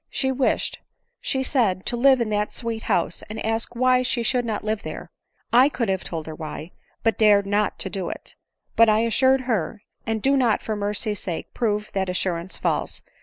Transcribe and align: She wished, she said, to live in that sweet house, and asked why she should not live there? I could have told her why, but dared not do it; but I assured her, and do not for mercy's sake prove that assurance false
She 0.09 0.31
wished, 0.31 0.79
she 1.19 1.43
said, 1.43 1.85
to 1.85 1.95
live 1.95 2.19
in 2.21 2.29
that 2.29 2.51
sweet 2.51 2.81
house, 2.89 3.21
and 3.29 3.39
asked 3.45 3.75
why 3.77 4.01
she 4.01 4.23
should 4.23 4.45
not 4.45 4.63
live 4.63 4.81
there? 4.81 5.11
I 5.53 5.69
could 5.69 5.89
have 5.89 6.03
told 6.03 6.25
her 6.25 6.33
why, 6.33 6.71
but 7.03 7.19
dared 7.19 7.45
not 7.45 7.77
do 7.77 8.09
it; 8.09 8.35
but 8.75 8.89
I 8.89 9.01
assured 9.01 9.41
her, 9.41 9.83
and 10.07 10.19
do 10.19 10.35
not 10.35 10.63
for 10.63 10.75
mercy's 10.75 11.19
sake 11.19 11.53
prove 11.53 11.91
that 11.93 12.09
assurance 12.09 12.57
false 12.57 13.03